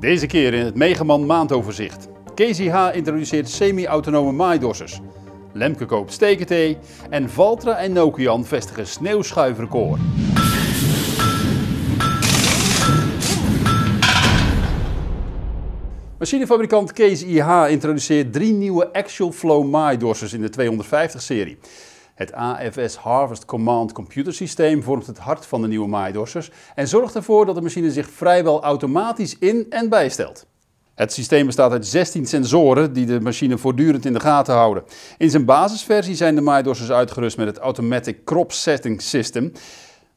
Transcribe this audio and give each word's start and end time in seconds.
Deze 0.00 0.26
keer 0.26 0.54
in 0.54 0.64
het 0.64 0.74
Megaman 0.74 1.26
maandoverzicht. 1.26 2.08
KZH 2.34 2.88
introduceert 2.92 3.48
semi-autonome 3.48 4.32
maaidossers. 4.32 5.00
Lemke 5.52 5.84
koopt 5.84 6.12
stekenthee 6.12 6.78
en 7.10 7.30
Valtra 7.30 7.76
en 7.76 7.92
Nokian 7.92 8.44
vestigen 8.44 8.86
sneeuwschuifrecord. 8.86 10.00
Machinefabrikant 16.18 16.92
KZIH 16.92 17.48
introduceert 17.68 18.32
drie 18.32 18.52
nieuwe 18.52 18.92
Actual 18.92 19.32
Flow 19.32 19.70
maaidossers 19.70 20.32
in 20.32 20.40
de 20.40 20.50
250-serie. 20.50 21.58
Het 22.20 22.32
AFS 22.32 22.96
Harvest 22.96 23.44
Command 23.44 23.92
Computer 23.92 24.34
Systeem 24.34 24.82
vormt 24.82 25.06
het 25.06 25.18
hart 25.18 25.46
van 25.46 25.62
de 25.62 25.68
nieuwe 25.68 25.88
maaidorsers 25.88 26.50
en 26.74 26.88
zorgt 26.88 27.14
ervoor 27.14 27.46
dat 27.46 27.54
de 27.54 27.60
machine 27.60 27.90
zich 27.90 28.10
vrijwel 28.10 28.62
automatisch 28.62 29.38
in- 29.38 29.66
en 29.70 29.88
bijstelt. 29.88 30.46
Het 30.94 31.12
systeem 31.12 31.46
bestaat 31.46 31.72
uit 31.72 31.86
16 31.86 32.26
sensoren 32.26 32.92
die 32.92 33.06
de 33.06 33.20
machine 33.20 33.58
voortdurend 33.58 34.04
in 34.04 34.12
de 34.12 34.20
gaten 34.20 34.54
houden. 34.54 34.82
In 35.18 35.30
zijn 35.30 35.44
basisversie 35.44 36.14
zijn 36.14 36.34
de 36.34 36.40
maaidorsers 36.40 36.90
uitgerust 36.90 37.36
met 37.36 37.46
het 37.46 37.58
Automatic 37.58 38.24
Crop 38.24 38.52
Setting 38.52 39.02
System, 39.02 39.52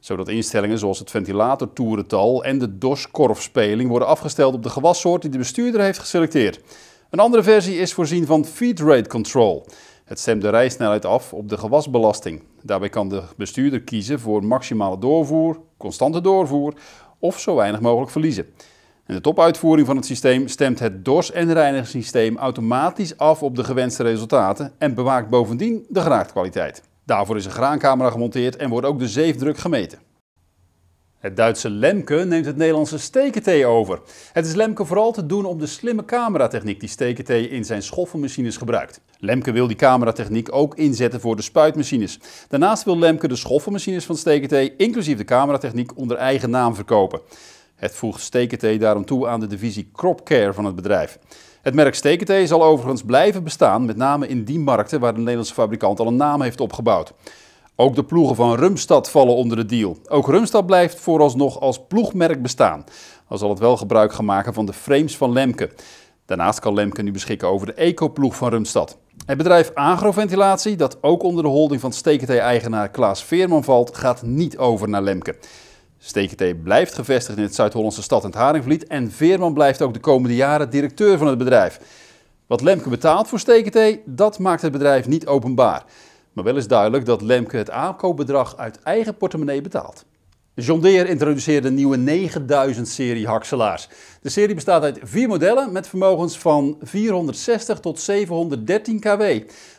zodat 0.00 0.28
instellingen 0.28 0.78
zoals 0.78 0.98
het 0.98 1.10
ventilatortoerental 1.10 2.44
en 2.44 2.58
de 2.58 2.78
DOS-korfspeling 2.78 3.88
worden 3.88 4.08
afgesteld 4.08 4.54
op 4.54 4.62
de 4.62 4.70
gewassoort 4.70 5.22
die 5.22 5.30
de 5.30 5.38
bestuurder 5.38 5.80
heeft 5.80 5.98
geselecteerd. 5.98 6.60
Een 7.10 7.18
andere 7.18 7.42
versie 7.42 7.78
is 7.78 7.92
voorzien 7.92 8.26
van 8.26 8.44
feed 8.44 8.80
rate 8.80 9.08
control. 9.08 9.66
Het 10.04 10.18
stemt 10.18 10.42
de 10.42 10.48
rijsnelheid 10.48 11.04
af 11.04 11.32
op 11.32 11.48
de 11.48 11.58
gewasbelasting. 11.58 12.42
Daarbij 12.62 12.88
kan 12.88 13.08
de 13.08 13.22
bestuurder 13.36 13.82
kiezen 13.82 14.20
voor 14.20 14.44
maximale 14.44 14.98
doorvoer, 14.98 15.60
constante 15.76 16.20
doorvoer 16.20 16.74
of 17.18 17.40
zo 17.40 17.54
weinig 17.54 17.80
mogelijk 17.80 18.10
verliezen. 18.10 18.46
In 19.06 19.14
de 19.14 19.20
topuitvoering 19.20 19.86
van 19.86 19.96
het 19.96 20.06
systeem 20.06 20.48
stemt 20.48 20.78
het 20.78 21.04
DOS- 21.04 21.32
en 21.32 21.52
reinigingssysteem 21.52 22.36
automatisch 22.36 23.16
af 23.16 23.42
op 23.42 23.56
de 23.56 23.64
gewenste 23.64 24.02
resultaten 24.02 24.72
en 24.78 24.94
bewaakt 24.94 25.28
bovendien 25.28 25.86
de 25.88 26.00
graadkwaliteit. 26.00 26.82
Daarvoor 27.04 27.36
is 27.36 27.44
een 27.44 27.50
graancamera 27.50 28.10
gemonteerd 28.10 28.56
en 28.56 28.70
wordt 28.70 28.86
ook 28.86 28.98
de 28.98 29.08
zeefdruk 29.08 29.58
gemeten. 29.58 29.98
Het 31.24 31.36
Duitse 31.36 31.70
Lemke 31.70 32.14
neemt 32.14 32.46
het 32.46 32.56
Nederlandse 32.56 32.98
Stekentee 32.98 33.66
over. 33.66 34.00
Het 34.32 34.46
is 34.46 34.54
Lemke 34.54 34.84
vooral 34.84 35.12
te 35.12 35.26
doen 35.26 35.44
om 35.44 35.58
de 35.58 35.66
slimme 35.66 36.04
cameratechniek 36.04 36.80
die 36.80 36.88
Stekentee 36.88 37.48
in 37.48 37.64
zijn 37.64 37.82
schoffelmachines 37.82 38.56
gebruikt. 38.56 39.00
Lemke 39.18 39.52
wil 39.52 39.66
die 39.66 39.76
cameratechniek 39.76 40.54
ook 40.54 40.74
inzetten 40.74 41.20
voor 41.20 41.36
de 41.36 41.42
spuitmachines. 41.42 42.18
Daarnaast 42.48 42.84
wil 42.84 42.98
Lemke 42.98 43.28
de 43.28 43.36
schoffelmachines 43.36 44.04
van 44.04 44.16
Stekentee 44.16 44.76
inclusief 44.76 45.16
de 45.16 45.24
cameratechniek 45.24 45.96
onder 45.96 46.16
eigen 46.16 46.50
naam 46.50 46.74
verkopen. 46.74 47.20
Het 47.74 47.94
voegt 47.94 48.20
Stekentee 48.20 48.78
daarom 48.78 49.04
toe 49.04 49.28
aan 49.28 49.40
de 49.40 49.46
divisie 49.46 49.90
Crop 49.92 50.24
Care 50.24 50.52
van 50.52 50.64
het 50.64 50.74
bedrijf. 50.74 51.18
Het 51.62 51.74
merk 51.74 51.94
Stekentee 51.94 52.46
zal 52.46 52.64
overigens 52.64 53.02
blijven 53.02 53.44
bestaan, 53.44 53.84
met 53.84 53.96
name 53.96 54.28
in 54.28 54.44
die 54.44 54.58
markten 54.58 55.00
waar 55.00 55.14
de 55.14 55.20
Nederlandse 55.20 55.54
fabrikant 55.54 56.00
al 56.00 56.06
een 56.06 56.16
naam 56.16 56.42
heeft 56.42 56.60
opgebouwd. 56.60 57.12
Ook 57.76 57.94
de 57.94 58.04
ploegen 58.04 58.36
van 58.36 58.54
Rumstad 58.54 59.10
vallen 59.10 59.34
onder 59.34 59.56
de 59.56 59.66
deal. 59.66 59.96
Ook 60.08 60.28
Rumstad 60.28 60.66
blijft 60.66 61.00
vooralsnog 61.00 61.60
als 61.60 61.86
ploegmerk 61.86 62.42
bestaan. 62.42 62.84
Al 63.28 63.38
zal 63.38 63.50
het 63.50 63.58
wel 63.58 63.76
gebruik 63.76 64.12
gaan 64.12 64.24
maken 64.24 64.54
van 64.54 64.66
de 64.66 64.72
frames 64.72 65.16
van 65.16 65.32
Lemke. 65.32 65.70
Daarnaast 66.26 66.60
kan 66.60 66.74
Lemke 66.74 67.02
nu 67.02 67.12
beschikken 67.12 67.48
over 67.48 67.66
de 67.66 67.74
eco-ploeg 67.74 68.36
van 68.36 68.48
Rumstad. 68.48 68.98
Het 69.26 69.36
bedrijf 69.36 69.70
Agroventilatie, 69.74 70.76
dat 70.76 71.02
ook 71.02 71.22
onder 71.22 71.42
de 71.42 71.48
holding 71.48 71.80
van 71.80 71.92
Stekentee-eigenaar 71.92 72.88
Klaas 72.88 73.24
Veerman 73.24 73.64
valt, 73.64 73.96
gaat 73.96 74.22
niet 74.22 74.58
over 74.58 74.88
naar 74.88 75.02
Lemke. 75.02 75.36
Stekentee 75.98 76.54
blijft 76.54 76.94
gevestigd 76.94 77.38
in 77.38 77.44
het 77.44 77.54
Zuid-Hollandse 77.54 78.02
stad 78.02 78.22
en 78.22 78.28
het 78.28 78.38
Haringvliet 78.38 78.86
en 78.86 79.10
Veerman 79.10 79.54
blijft 79.54 79.82
ook 79.82 79.94
de 79.94 80.00
komende 80.00 80.36
jaren 80.36 80.70
directeur 80.70 81.18
van 81.18 81.26
het 81.26 81.38
bedrijf. 81.38 81.80
Wat 82.46 82.60
Lemke 82.60 82.88
betaalt 82.88 83.28
voor 83.28 83.38
Stekentee, 83.38 84.02
dat 84.04 84.38
maakt 84.38 84.62
het 84.62 84.72
bedrijf 84.72 85.06
niet 85.06 85.26
openbaar. 85.26 85.84
Maar 86.34 86.44
wel 86.44 86.56
is 86.56 86.68
duidelijk 86.68 87.06
dat 87.06 87.22
Lemke 87.22 87.56
het 87.56 87.70
aankoopbedrag 87.70 88.56
uit 88.56 88.82
eigen 88.82 89.16
portemonnee 89.16 89.60
betaalt. 89.60 90.04
John 90.54 90.80
Deere 90.80 91.08
introduceerde 91.08 91.68
een 91.68 91.74
nieuwe 91.74 91.98
9000-serie 91.98 93.26
hakselaars. 93.26 93.88
De 94.20 94.28
serie 94.28 94.54
bestaat 94.54 94.82
uit 94.82 94.98
vier 95.02 95.28
modellen 95.28 95.72
met 95.72 95.88
vermogens 95.88 96.38
van 96.38 96.78
460 96.82 97.80
tot 97.80 98.00
713 98.00 99.00
kW. 99.00 99.22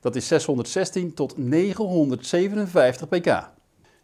Dat 0.00 0.16
is 0.16 0.26
616 0.26 1.14
tot 1.14 1.38
957 1.38 3.08
pk. 3.08 3.48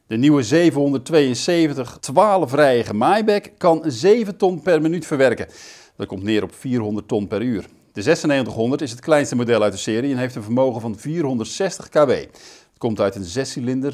De 0.07 0.17
nieuwe 0.17 0.43
772 0.43 1.99
12-rijige 2.13 2.95
maaibek 2.95 3.53
kan 3.59 3.83
7 3.87 4.37
ton 4.37 4.63
per 4.63 4.83
minuut 4.83 5.07
verwerken. 5.07 5.49
Dat 5.97 6.07
komt 6.07 6.23
neer 6.23 6.43
op 6.43 6.55
400 6.55 7.09
ton 7.09 7.27
per 7.27 7.43
uur. 7.43 7.67
De 7.97 8.03
9600 8.03 8.83
is 8.83 8.91
het 8.91 9.01
kleinste 9.01 9.37
model 9.37 9.63
uit 9.63 9.73
de 9.73 9.79
serie 9.79 10.13
en 10.13 10.19
heeft 10.19 10.35
een 10.35 10.43
vermogen 10.43 10.81
van 10.81 10.99
460 10.99 11.89
kW. 11.89 12.09
Het 12.11 12.79
komt 12.79 13.01
uit 13.01 13.15
een 13.15 13.47
6-cilinder 13.47 13.93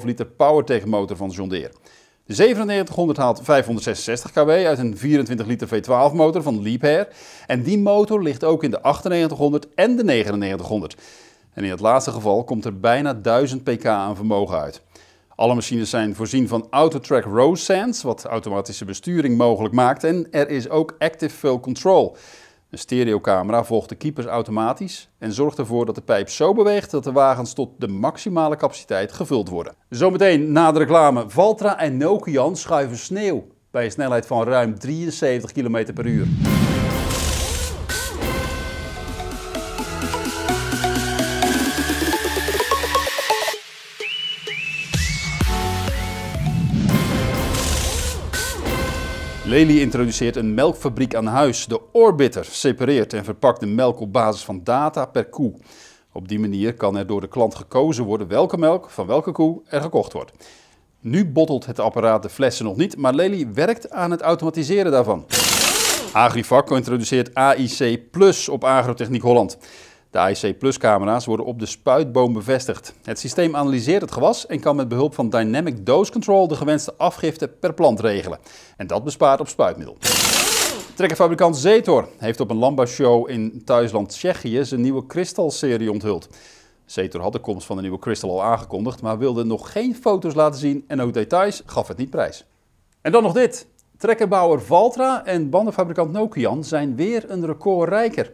13,5 0.00 0.04
liter 0.04 0.26
PowerTech 0.26 0.84
motor 0.84 1.16
van 1.16 1.30
John 1.30 1.48
Deere. 1.48 1.72
De 2.26 2.34
9700 2.36 3.18
haalt 3.18 3.40
566 3.42 4.32
kW 4.32 4.50
uit 4.50 4.78
een 4.78 4.96
24 4.98 5.46
liter 5.46 5.68
V12 5.68 6.14
motor 6.14 6.42
van 6.42 6.62
Liebherr. 6.62 7.08
En 7.46 7.62
die 7.62 7.78
motor 7.78 8.22
ligt 8.22 8.44
ook 8.44 8.64
in 8.64 8.70
de 8.70 8.78
9800 8.82 9.66
en 9.74 9.96
de 9.96 10.04
9900. 10.04 10.96
En 11.52 11.64
in 11.64 11.70
het 11.70 11.80
laatste 11.80 12.10
geval 12.10 12.44
komt 12.44 12.64
er 12.64 12.80
bijna 12.80 13.14
1000 13.14 13.64
pk 13.64 13.86
aan 13.86 14.16
vermogen 14.16 14.58
uit. 14.58 14.82
Alle 15.36 15.54
machines 15.54 15.90
zijn 15.90 16.14
voorzien 16.14 16.48
van 16.48 16.66
AutoTrack 16.70 17.24
Row 17.24 17.56
Sense, 17.56 18.06
wat 18.06 18.24
automatische 18.24 18.84
besturing 18.84 19.36
mogelijk 19.36 19.74
maakt. 19.74 20.04
En 20.04 20.26
er 20.30 20.48
is 20.48 20.68
ook 20.68 20.94
Active 20.98 21.36
Fill 21.36 21.60
Control. 21.60 22.16
Een 22.74 22.80
stereocamera 22.80 23.64
volgt 23.64 23.88
de 23.88 23.94
keepers 23.94 24.26
automatisch 24.26 25.08
en 25.18 25.32
zorgt 25.32 25.58
ervoor 25.58 25.86
dat 25.86 25.94
de 25.94 26.00
pijp 26.00 26.28
zo 26.28 26.52
beweegt 26.52 26.90
dat 26.90 27.04
de 27.04 27.12
wagens 27.12 27.52
tot 27.52 27.70
de 27.78 27.88
maximale 27.88 28.56
capaciteit 28.56 29.12
gevuld 29.12 29.48
worden. 29.48 29.74
Zometeen 29.88 30.52
na 30.52 30.72
de 30.72 30.78
reclame 30.78 31.24
Valtra 31.30 31.78
en 31.78 31.96
Nokian 31.96 32.56
schuiven 32.56 32.96
sneeuw 32.96 33.46
bij 33.70 33.84
een 33.84 33.90
snelheid 33.90 34.26
van 34.26 34.44
ruim 34.44 34.78
73 34.78 35.52
km 35.52 35.92
per 35.92 36.06
uur. 36.06 36.26
Lely 49.46 49.80
introduceert 49.80 50.36
een 50.36 50.54
melkfabriek 50.54 51.14
aan 51.14 51.26
huis. 51.26 51.66
De 51.66 51.80
Orbiter 51.92 52.44
separeert 52.44 53.12
en 53.12 53.24
verpakt 53.24 53.60
de 53.60 53.66
melk 53.66 54.00
op 54.00 54.12
basis 54.12 54.44
van 54.44 54.60
data 54.64 55.06
per 55.06 55.24
koe. 55.24 55.54
Op 56.12 56.28
die 56.28 56.38
manier 56.38 56.74
kan 56.74 56.96
er 56.96 57.06
door 57.06 57.20
de 57.20 57.28
klant 57.28 57.54
gekozen 57.54 58.04
worden 58.04 58.28
welke 58.28 58.58
melk 58.58 58.90
van 58.90 59.06
welke 59.06 59.32
koe 59.32 59.60
er 59.66 59.80
gekocht 59.80 60.12
wordt. 60.12 60.32
Nu 61.00 61.26
bottelt 61.26 61.66
het 61.66 61.78
apparaat 61.78 62.22
de 62.22 62.28
flessen 62.28 62.64
nog 62.64 62.76
niet, 62.76 62.96
maar 62.96 63.14
Lely 63.14 63.48
werkt 63.52 63.90
aan 63.90 64.10
het 64.10 64.20
automatiseren 64.20 64.92
daarvan. 64.92 65.26
Agrifac 66.12 66.70
introduceert 66.70 67.34
AIC 67.34 68.10
Plus 68.10 68.48
op 68.48 68.64
Agrotechniek 68.64 69.22
Holland. 69.22 69.58
De 70.14 70.20
AIC 70.20 70.58
Plus 70.58 70.78
camera's 70.78 71.24
worden 71.24 71.46
op 71.46 71.58
de 71.58 71.66
spuitboom 71.66 72.32
bevestigd. 72.32 72.94
Het 73.02 73.18
systeem 73.18 73.56
analyseert 73.56 74.00
het 74.00 74.12
gewas 74.12 74.46
en 74.46 74.60
kan 74.60 74.76
met 74.76 74.88
behulp 74.88 75.14
van 75.14 75.30
Dynamic 75.30 75.86
Dose 75.86 76.12
Control 76.12 76.48
de 76.48 76.56
gewenste 76.56 76.94
afgifte 76.96 77.48
per 77.48 77.74
plant 77.74 78.00
regelen. 78.00 78.38
En 78.76 78.86
dat 78.86 79.04
bespaart 79.04 79.40
op 79.40 79.48
spuitmiddel. 79.48 79.96
Trekkerfabrikant 80.94 81.56
Zetor 81.56 82.08
heeft 82.18 82.40
op 82.40 82.50
een 82.50 82.56
landbouwshow 82.56 83.30
in 83.30 83.62
thuisland 83.64 84.08
Tsjechië 84.08 84.64
zijn 84.64 84.80
nieuwe 84.80 85.06
Crystal-serie 85.06 85.90
onthuld. 85.90 86.28
Zetor 86.84 87.20
had 87.20 87.32
de 87.32 87.38
komst 87.38 87.66
van 87.66 87.76
de 87.76 87.82
nieuwe 87.82 87.98
Crystal 87.98 88.30
al 88.30 88.42
aangekondigd, 88.42 89.02
maar 89.02 89.18
wilde 89.18 89.44
nog 89.44 89.72
geen 89.72 89.94
foto's 89.94 90.34
laten 90.34 90.60
zien 90.60 90.84
en 90.86 91.00
ook 91.00 91.14
details 91.14 91.62
gaf 91.66 91.88
het 91.88 91.96
niet 91.96 92.10
prijs. 92.10 92.44
En 93.00 93.12
dan 93.12 93.22
nog 93.22 93.32
dit. 93.32 93.66
Trekkerbouwer 93.98 94.62
Valtra 94.62 95.24
en 95.24 95.50
bandenfabrikant 95.50 96.12
Nokian 96.12 96.64
zijn 96.64 96.96
weer 96.96 97.30
een 97.30 97.46
record 97.46 97.88
rijker. 97.88 98.32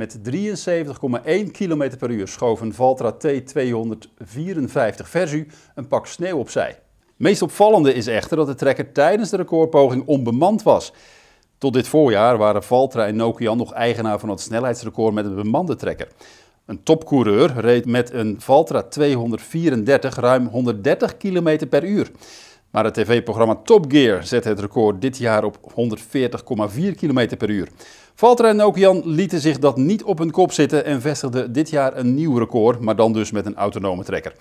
Met 0.00 0.18
73,1 0.30 1.50
km 1.52 1.96
per 1.98 2.10
uur 2.10 2.28
schoof 2.28 2.60
een 2.60 2.74
Valtra 2.74 3.14
T254 3.14 3.18
Versu 5.02 5.46
een 5.74 5.88
pak 5.88 6.06
sneeuw 6.06 6.38
opzij. 6.38 6.78
Meest 7.16 7.42
opvallende 7.42 7.94
is 7.94 8.06
echter 8.06 8.36
dat 8.36 8.46
de 8.46 8.54
trekker 8.54 8.92
tijdens 8.92 9.30
de 9.30 9.36
recordpoging 9.36 10.06
onbemand 10.06 10.62
was. 10.62 10.92
Tot 11.58 11.72
dit 11.72 11.88
voorjaar 11.88 12.38
waren 12.38 12.62
Valtra 12.62 13.06
en 13.06 13.16
Nokian 13.16 13.56
nog 13.56 13.72
eigenaar 13.72 14.18
van 14.18 14.28
het 14.28 14.40
snelheidsrecord 14.40 15.14
met 15.14 15.24
een 15.24 15.34
bemande 15.34 15.76
trekker. 15.76 16.08
Een 16.66 16.82
topcoureur 16.82 17.52
reed 17.56 17.86
met 17.86 18.12
een 18.12 18.36
Valtra 18.38 18.82
234 18.82 20.14
ruim 20.14 20.46
130 20.46 21.16
km 21.16 21.66
per 21.68 21.84
uur. 21.84 22.10
Maar 22.70 22.84
het 22.84 22.94
tv-programma 22.94 23.54
Top 23.64 23.84
Gear 23.88 24.24
zette 24.24 24.48
het 24.48 24.60
record 24.60 25.00
dit 25.00 25.18
jaar 25.18 25.44
op 25.44 25.56
140,4 25.60 26.94
km 26.96 27.36
per 27.36 27.50
uur. 27.50 27.68
Valtra 28.14 28.48
en 28.48 28.56
Nokian 28.56 29.02
lieten 29.04 29.40
zich 29.40 29.58
dat 29.58 29.76
niet 29.76 30.02
op 30.02 30.18
hun 30.18 30.30
kop 30.30 30.52
zitten 30.52 30.84
en 30.84 31.00
vestigden 31.00 31.52
dit 31.52 31.70
jaar 31.70 31.96
een 31.96 32.14
nieuw 32.14 32.38
record, 32.38 32.80
maar 32.80 32.96
dan 32.96 33.12
dus 33.12 33.30
met 33.30 33.46
een 33.46 33.56
autonome 33.56 34.04
trekker. 34.04 34.32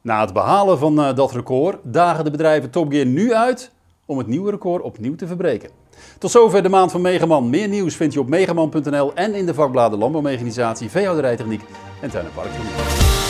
Na 0.00 0.20
het 0.20 0.32
behalen 0.32 0.78
van 0.78 1.00
uh, 1.00 1.14
dat 1.14 1.32
record 1.32 1.78
dagen 1.82 2.24
de 2.24 2.30
bedrijven 2.30 2.70
Top 2.70 2.90
Gear 2.90 3.06
nu 3.06 3.34
uit 3.34 3.70
om 4.06 4.18
het 4.18 4.26
nieuwe 4.26 4.50
record 4.50 4.82
opnieuw 4.82 5.14
te 5.14 5.26
verbreken. 5.26 5.70
Tot 6.18 6.30
zover 6.30 6.62
de 6.62 6.68
maand 6.68 6.90
van 6.90 7.00
Megaman. 7.00 7.50
Meer 7.50 7.68
nieuws 7.68 7.96
vind 7.96 8.12
je 8.12 8.20
op 8.20 8.28
megaman.nl 8.28 9.14
en 9.14 9.34
in 9.34 9.46
de 9.46 9.54
vakbladen 9.54 9.98
Landbouwmechanisatie, 9.98 10.90
Veehouderijtechniek 10.90 11.62
en 12.00 12.10
Tuin- 12.10 12.26
en. 12.26 13.23